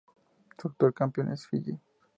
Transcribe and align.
Su 0.57 0.69
actual 0.69 0.95
campeón 0.95 1.31
es 1.31 1.45
Fiyi. 1.45 1.79